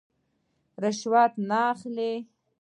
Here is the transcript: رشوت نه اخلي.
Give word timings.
رشوت 0.83 1.33
نه 1.49 1.57
اخلي. 1.71 2.13